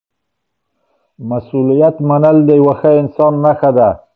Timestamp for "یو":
2.59-2.69